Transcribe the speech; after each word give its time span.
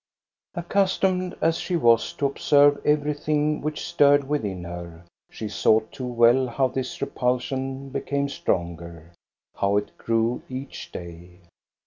Accustomed 0.55 1.37
as 1.41 1.57
she 1.59 1.75
was 1.75 2.13
to 2.13 2.25
observe 2.25 2.81
everything 2.83 3.61
which 3.61 3.85
stirred 3.87 4.27
within 4.27 4.63
her, 4.63 5.05
she 5.29 5.47
saw 5.47 5.81
too 5.91 6.07
well 6.07 6.47
how 6.47 6.69
this 6.69 6.99
repulsion 7.01 7.89
became 7.89 8.27
stronger, 8.27 9.13
how 9.57 9.77
it 9.77 9.95
grew 9.99 10.41
each 10.49 10.91
day. 10.91 11.41